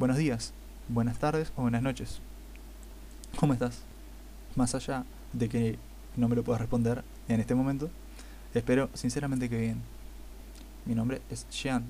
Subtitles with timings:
[0.00, 0.54] buenos días,
[0.88, 2.22] buenas tardes o buenas noches.
[3.38, 3.82] ¿Cómo estás?
[4.56, 5.04] Más allá
[5.34, 5.78] de que
[6.16, 7.90] no me lo puedas responder en este momento,
[8.54, 9.82] espero sinceramente que bien.
[10.86, 11.84] Mi nombre es Jean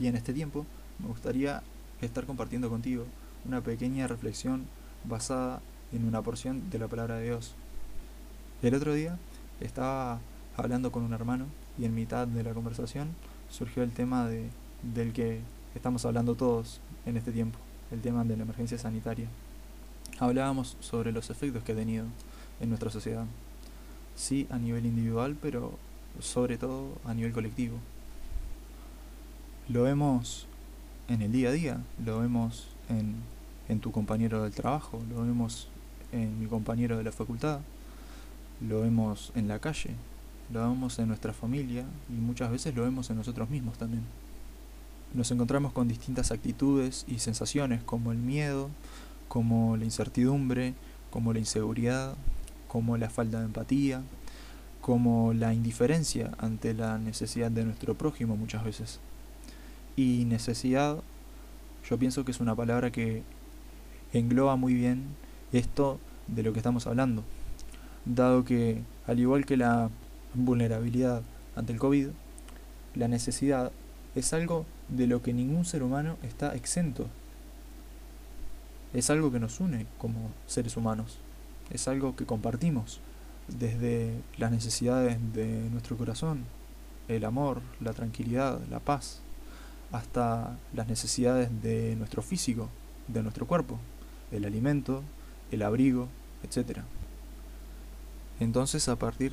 [0.00, 0.64] y en este tiempo
[1.00, 1.62] me gustaría
[2.00, 3.04] estar compartiendo contigo
[3.44, 4.64] una pequeña reflexión
[5.04, 5.60] basada
[5.92, 7.52] en una porción de la palabra de Dios.
[8.62, 9.18] El otro día
[9.60, 10.18] estaba
[10.56, 11.44] hablando con un hermano
[11.78, 13.08] y en mitad de la conversación
[13.50, 14.48] surgió el tema de,
[14.94, 15.40] del que
[15.74, 17.58] estamos hablando todos en este tiempo,
[17.90, 19.26] el tema de la emergencia sanitaria.
[20.18, 22.04] Hablábamos sobre los efectos que ha tenido
[22.60, 23.24] en nuestra sociedad,
[24.14, 25.78] sí a nivel individual, pero
[26.20, 27.76] sobre todo a nivel colectivo.
[29.68, 30.46] Lo vemos
[31.08, 33.16] en el día a día, lo vemos en,
[33.68, 35.68] en tu compañero del trabajo, lo vemos
[36.12, 37.60] en mi compañero de la facultad,
[38.60, 39.90] lo vemos en la calle,
[40.52, 44.02] lo vemos en nuestra familia y muchas veces lo vemos en nosotros mismos también.
[45.14, 48.70] Nos encontramos con distintas actitudes y sensaciones como el miedo,
[49.28, 50.72] como la incertidumbre,
[51.10, 52.14] como la inseguridad,
[52.66, 54.00] como la falta de empatía,
[54.80, 59.00] como la indiferencia ante la necesidad de nuestro prójimo muchas veces.
[59.96, 60.96] Y necesidad,
[61.88, 63.22] yo pienso que es una palabra que
[64.14, 65.04] engloba muy bien
[65.52, 67.22] esto de lo que estamos hablando,
[68.06, 69.90] dado que, al igual que la
[70.32, 71.22] vulnerabilidad
[71.54, 72.08] ante el COVID,
[72.94, 73.72] la necesidad
[74.14, 74.64] es algo
[74.96, 77.06] de lo que ningún ser humano está exento.
[78.92, 81.18] Es algo que nos une como seres humanos,
[81.70, 83.00] es algo que compartimos
[83.48, 86.44] desde las necesidades de nuestro corazón,
[87.08, 89.20] el amor, la tranquilidad, la paz,
[89.92, 92.68] hasta las necesidades de nuestro físico,
[93.08, 93.78] de nuestro cuerpo,
[94.30, 95.02] el alimento,
[95.50, 96.08] el abrigo,
[96.42, 96.80] etc.
[98.40, 99.32] Entonces a partir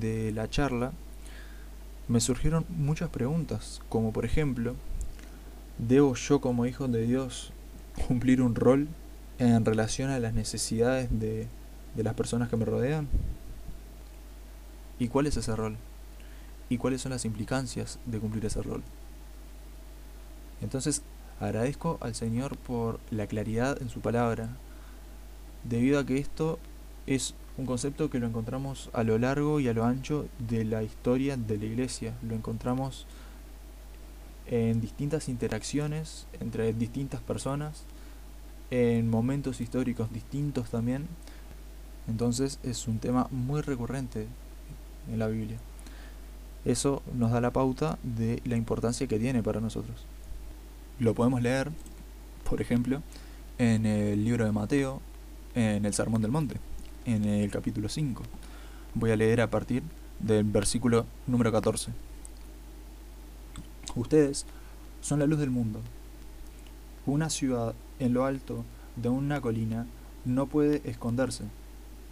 [0.00, 0.92] de la charla
[2.10, 4.74] me surgieron muchas preguntas, como por ejemplo,
[5.78, 7.52] ¿debo yo como hijo de Dios
[8.08, 8.88] cumplir un rol
[9.38, 11.46] en relación a las necesidades de,
[11.94, 13.06] de las personas que me rodean?
[14.98, 15.76] ¿Y cuál es ese rol?
[16.68, 18.82] ¿Y cuáles son las implicancias de cumplir ese rol?
[20.62, 21.02] Entonces
[21.38, 24.48] agradezco al Señor por la claridad en su palabra,
[25.62, 26.58] debido a que esto
[27.06, 30.82] es un concepto que lo encontramos a lo largo y a lo ancho de la
[30.82, 32.14] historia de la iglesia.
[32.22, 33.06] Lo encontramos
[34.46, 37.84] en distintas interacciones entre distintas personas,
[38.70, 41.06] en momentos históricos distintos también.
[42.08, 44.26] Entonces es un tema muy recurrente
[45.12, 45.58] en la Biblia.
[46.64, 50.06] Eso nos da la pauta de la importancia que tiene para nosotros.
[50.98, 51.70] Lo podemos leer,
[52.48, 53.02] por ejemplo,
[53.58, 55.02] en el libro de Mateo,
[55.54, 56.56] en el Sermón del Monte,
[57.10, 58.22] en el capítulo 5.
[58.94, 59.82] Voy a leer a partir
[60.20, 61.92] del versículo número 14.
[63.96, 64.46] Ustedes
[65.00, 65.80] son la luz del mundo.
[67.06, 68.64] Una ciudad en lo alto
[68.96, 69.86] de una colina
[70.24, 71.44] no puede esconderse,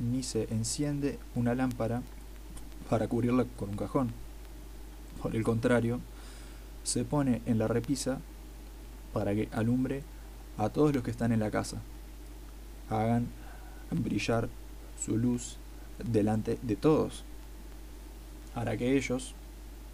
[0.01, 2.03] ni se enciende una lámpara
[2.91, 4.11] para cubrirla con un cajón.
[5.23, 6.01] Por el contrario,
[6.83, 8.21] se pone en la repisa
[9.13, 10.03] para que alumbre
[10.57, 11.81] a todos los que están en la casa.
[12.91, 13.29] Hagan
[13.91, 14.49] brillar
[15.05, 15.57] su luz
[16.05, 17.25] delante de todos,
[18.55, 19.35] para que ellos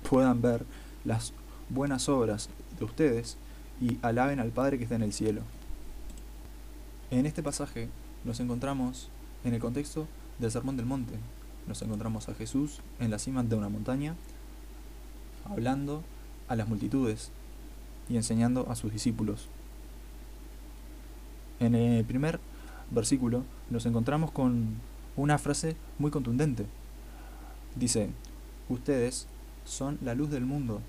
[0.09, 0.65] puedan ver
[1.05, 1.33] las
[1.69, 2.49] buenas obras
[2.79, 3.37] de ustedes
[3.81, 5.43] y alaben al Padre que está en el cielo.
[7.11, 7.89] En este pasaje
[8.25, 9.09] nos encontramos
[9.45, 10.07] en el contexto
[10.39, 11.15] del Sermón del Monte.
[11.67, 14.15] Nos encontramos a Jesús en la cima de una montaña,
[15.45, 16.03] hablando
[16.49, 17.31] a las multitudes
[18.09, 19.49] y enseñando a sus discípulos.
[21.61, 22.41] En el primer
[22.91, 24.75] versículo nos encontramos con
[25.17, 26.67] una frase muy contundente.
[27.77, 28.09] Dice,
[28.69, 29.27] ustedes
[29.65, 30.81] son la luz del mundo.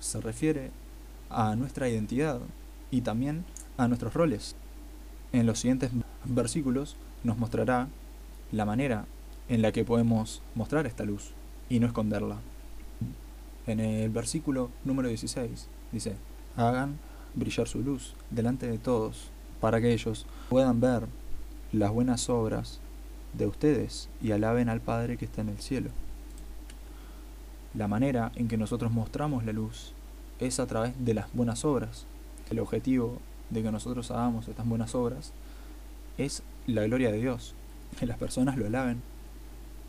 [0.00, 0.70] Se refiere
[1.28, 2.40] a nuestra identidad
[2.90, 3.44] y también
[3.76, 4.56] a nuestros roles.
[5.32, 5.90] En los siguientes
[6.24, 7.88] versículos nos mostrará
[8.52, 9.06] la manera
[9.48, 11.30] en la que podemos mostrar esta luz
[11.68, 12.38] y no esconderla.
[13.66, 16.16] En el versículo número 16 dice,
[16.56, 16.98] hagan
[17.34, 19.30] brillar su luz delante de todos
[19.60, 21.06] para que ellos puedan ver
[21.72, 22.80] las buenas obras
[23.32, 25.90] de ustedes y alaben al Padre que está en el cielo.
[27.74, 29.92] La manera en que nosotros mostramos la luz
[30.40, 32.04] es a través de las buenas obras.
[32.50, 33.18] El objetivo
[33.50, 35.32] de que nosotros hagamos estas buenas obras
[36.18, 37.54] es la gloria de Dios,
[37.98, 39.02] que las personas lo alaben.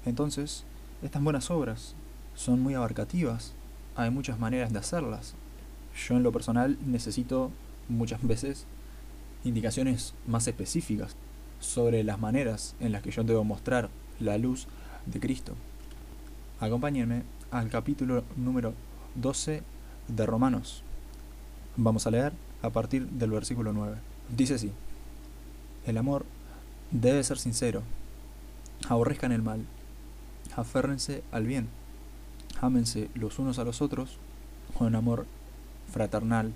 [0.06, 0.64] Entonces,
[1.02, 1.96] estas buenas obras
[2.36, 3.54] son muy abarcativas,
[3.96, 5.34] hay muchas maneras de hacerlas.
[6.08, 7.52] Yo en lo personal necesito
[7.90, 8.66] muchas veces
[9.44, 11.16] indicaciones más específicas
[11.62, 14.68] sobre las maneras en las que yo debo mostrar la luz
[15.06, 15.54] de Cristo.
[16.60, 18.74] Acompáñenme al capítulo número
[19.16, 19.64] 12
[20.08, 20.84] de Romanos.
[21.78, 23.96] Vamos a leer a partir del versículo 9.
[24.36, 24.72] Dice así,
[25.86, 26.26] el amor
[26.92, 27.84] debe ser sincero,
[28.90, 29.66] aborrezcan el mal,
[30.56, 31.70] aférrense al bien,
[32.60, 34.18] ámense los unos a los otros
[34.78, 35.26] con amor
[35.92, 36.54] fraternal,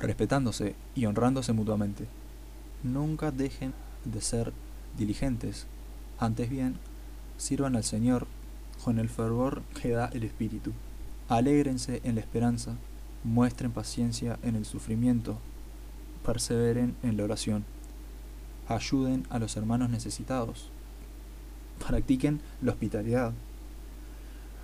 [0.00, 2.06] respetándose y honrándose mutuamente.
[2.82, 3.72] Nunca dejen
[4.04, 4.52] de ser
[4.96, 5.66] diligentes,
[6.18, 6.76] antes bien,
[7.38, 8.26] sirvan al Señor
[8.84, 10.72] con el fervor que da el Espíritu.
[11.28, 12.76] Alégrense en la esperanza,
[13.24, 15.38] muestren paciencia en el sufrimiento,
[16.24, 17.64] perseveren en la oración,
[18.68, 20.70] ayuden a los hermanos necesitados,
[21.86, 23.32] practiquen la hospitalidad,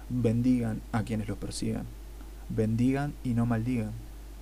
[0.08, 1.86] bendigan a quienes los persigan,
[2.48, 3.92] bendigan y no maldigan,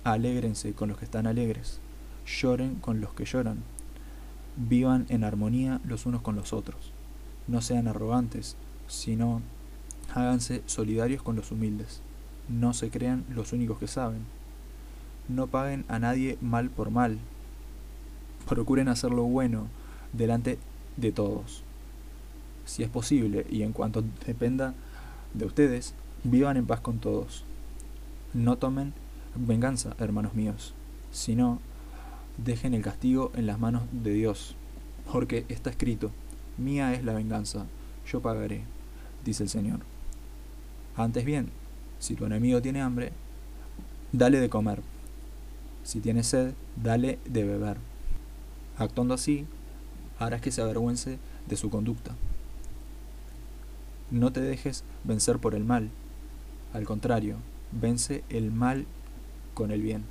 [0.03, 1.79] alégrense con los que están alegres,
[2.25, 3.63] lloren con los que lloran,
[4.57, 6.91] vivan en armonía los unos con los otros,
[7.47, 8.55] no sean arrogantes,
[8.87, 9.41] sino
[10.13, 12.01] háganse solidarios con los humildes,
[12.47, 14.21] no se crean los únicos que saben,
[15.27, 17.17] no paguen a nadie mal por mal,
[18.47, 19.67] procuren hacer lo bueno
[20.13, 20.59] delante
[20.97, 21.63] de todos.
[22.65, 24.73] Si es posible y en cuanto dependa
[25.33, 25.93] de ustedes,
[26.23, 27.43] vivan en paz con todos.
[28.33, 28.93] No tomen
[29.35, 30.73] venganza, hermanos míos,
[31.11, 31.59] sino
[32.37, 34.55] dejen el castigo en las manos de Dios,
[35.11, 36.11] porque está escrito,
[36.57, 37.65] mía es la venganza,
[38.11, 38.63] yo pagaré,
[39.23, 39.79] dice el Señor.
[40.95, 41.49] Antes bien,
[41.99, 43.11] si tu enemigo tiene hambre,
[44.11, 44.81] dale de comer.
[45.83, 47.77] Si tiene sed, dale de beber.
[48.77, 49.45] Actuando así,
[50.19, 52.15] harás que se avergüence de su conducta.
[54.11, 55.89] No te dejes vencer por el mal.
[56.73, 57.37] Al contrario,
[57.71, 58.85] vence el mal
[59.53, 60.03] con el bien.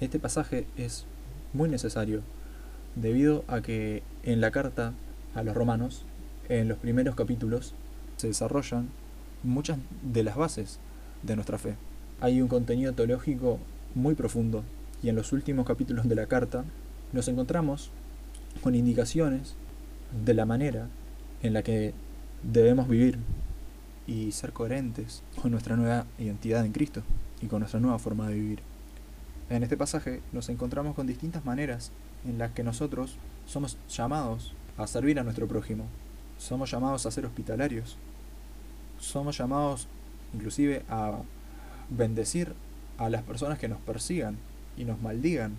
[0.00, 1.06] Este pasaje es
[1.52, 2.22] muy necesario
[2.94, 4.92] debido a que en la carta
[5.34, 6.04] a los romanos,
[6.48, 7.74] en los primeros capítulos,
[8.16, 8.88] se desarrollan
[9.42, 10.78] muchas de las bases
[11.22, 11.76] de nuestra fe.
[12.20, 13.58] Hay un contenido teológico
[13.94, 14.64] muy profundo
[15.02, 16.64] y en los últimos capítulos de la carta
[17.12, 17.90] nos encontramos
[18.62, 19.54] con indicaciones
[20.24, 20.88] de la manera
[21.42, 21.94] en la que
[22.42, 23.18] debemos vivir
[24.06, 27.02] y ser coherentes con nuestra nueva identidad en Cristo
[27.40, 28.60] y con nuestra nueva forma de vivir.
[29.50, 31.90] En este pasaje nos encontramos con distintas maneras
[32.26, 33.16] en las que nosotros
[33.46, 35.86] somos llamados a servir a nuestro prójimo.
[36.36, 37.96] Somos llamados a ser hospitalarios.
[39.00, 39.88] Somos llamados
[40.34, 41.20] inclusive a
[41.88, 42.52] bendecir
[42.98, 44.36] a las personas que nos persigan
[44.76, 45.54] y nos maldigan.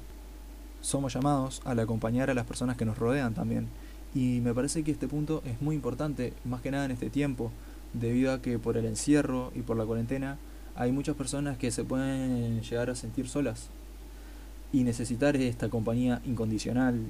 [0.82, 3.70] Somos llamados al acompañar a las personas que nos rodean también.
[4.14, 7.52] Y me parece que este punto es muy importante, más que nada en este tiempo,
[7.94, 10.38] debido a que por el encierro y por la cuarentena
[10.76, 13.72] hay muchas personas que se pueden llegar a sentir solas
[14.72, 17.02] y necesitar esta compañía incondicional,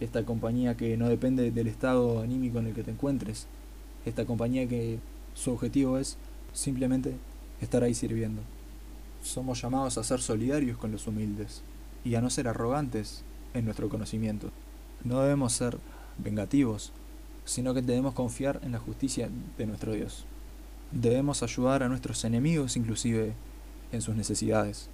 [0.00, 3.46] esta compañía que no depende del estado anímico en el que te encuentres,
[4.04, 4.98] esta compañía que
[5.34, 6.16] su objetivo es
[6.52, 7.14] simplemente
[7.60, 8.42] estar ahí sirviendo.
[9.22, 11.62] Somos llamados a ser solidarios con los humildes
[12.04, 13.22] y a no ser arrogantes
[13.54, 14.50] en nuestro conocimiento.
[15.04, 15.78] No debemos ser
[16.18, 16.92] vengativos,
[17.44, 20.24] sino que debemos confiar en la justicia de nuestro Dios.
[20.92, 23.32] Debemos ayudar a nuestros enemigos inclusive
[23.92, 24.88] en sus necesidades.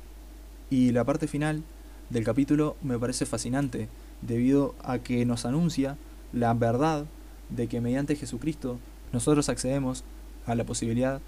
[0.70, 1.62] Y la parte final
[2.10, 3.88] del capítulo me parece fascinante,
[4.22, 5.96] debido a que nos anuncia
[6.32, 7.06] la verdad
[7.50, 8.78] de que mediante Jesucristo
[9.12, 10.04] nosotros accedemos
[10.46, 11.20] a la posibilidad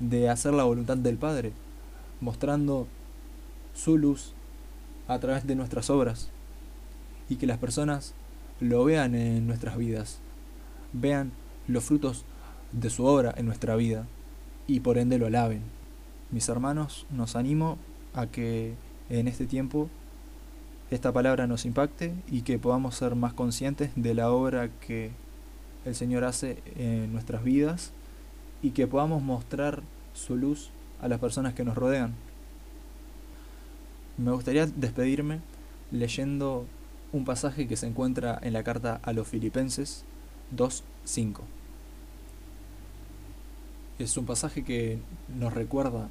[0.00, 1.52] de hacer la voluntad del Padre,
[2.20, 2.86] mostrando
[3.74, 4.32] su luz
[5.08, 6.28] a través de nuestras obras
[7.28, 8.14] y que las personas
[8.60, 10.18] lo vean en nuestras vidas,
[10.92, 11.32] vean
[11.66, 12.24] los frutos
[12.72, 14.06] de su obra en nuestra vida
[14.66, 15.62] y por ende lo alaben.
[16.30, 17.78] Mis hermanos, nos animo
[18.14, 18.74] a que
[19.10, 19.88] en este tiempo
[20.94, 25.10] esta palabra nos impacte y que podamos ser más conscientes de la obra que
[25.86, 27.92] el Señor hace en nuestras vidas
[28.60, 29.82] y que podamos mostrar
[30.12, 30.68] su luz
[31.00, 32.12] a las personas que nos rodean.
[34.18, 35.40] Me gustaría despedirme
[35.90, 36.66] leyendo
[37.12, 40.04] un pasaje que se encuentra en la carta a los Filipenses
[40.54, 41.38] 2.5.
[43.98, 44.98] Es un pasaje que
[45.38, 46.10] nos recuerda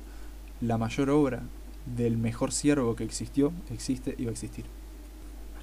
[0.60, 1.44] la mayor obra
[1.86, 4.66] del mejor siervo que existió, existe y va a existir.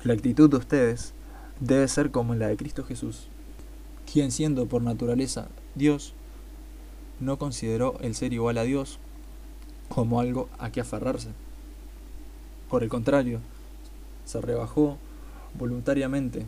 [0.05, 1.13] La actitud de ustedes
[1.61, 3.29] debe ser como la de Cristo Jesús,
[4.11, 6.15] quien siendo por naturaleza Dios,
[7.21, 8.99] no consideró el ser igual a Dios
[9.89, 11.31] como algo a que aferrarse.
[12.71, 13.41] Por el contrario,
[14.25, 14.99] se rebajó
[15.59, 16.45] voluntariamente,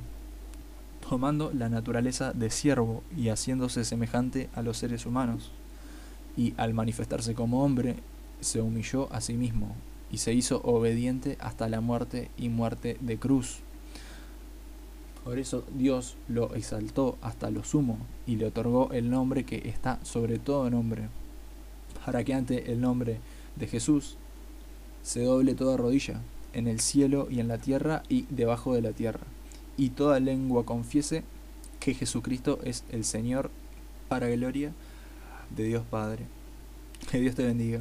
[1.09, 5.50] tomando la naturaleza de siervo y haciéndose semejante a los seres humanos.
[6.37, 7.97] Y al manifestarse como hombre,
[8.40, 9.75] se humilló a sí mismo
[10.11, 13.61] y se hizo obediente hasta la muerte y muerte de cruz.
[15.25, 20.02] Por eso Dios lo exaltó hasta lo sumo y le otorgó el nombre que está
[20.02, 21.09] sobre todo nombre,
[22.04, 23.20] para que ante el nombre
[23.56, 24.16] de Jesús
[25.02, 26.20] se doble toda rodilla
[26.52, 29.26] en el cielo y en la tierra y debajo de la tierra.
[29.76, 31.23] Y toda lengua confiese
[31.78, 33.50] que Jesucristo es el Señor
[34.09, 34.73] para gloria
[35.54, 36.26] de Dios Padre.
[37.11, 37.80] Que Dios te bendiga.